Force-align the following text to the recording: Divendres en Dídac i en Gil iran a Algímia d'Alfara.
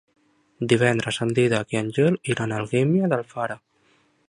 Divendres 0.71 1.19
en 1.25 1.33
Dídac 1.41 1.77
i 1.77 1.79
en 1.83 1.93
Gil 1.99 2.17
iran 2.35 2.55
a 2.57 2.61
Algímia 2.63 3.13
d'Alfara. 3.15 3.63